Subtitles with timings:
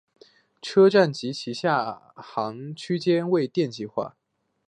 [0.63, 4.15] 车站及其上下行区间均未电气化。